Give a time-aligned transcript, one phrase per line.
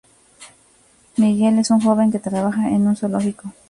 [1.17, 3.53] Miguel es un joven que trabaja en un zoológico.